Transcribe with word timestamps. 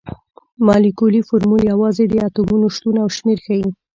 مالیکولي 0.65 1.21
فورمول 1.27 1.61
یوازې 1.73 2.03
د 2.07 2.13
اتومونو 2.27 2.67
شتون 2.75 2.95
او 3.03 3.07
شمیر 3.17 3.39
ښيي. 3.45 3.67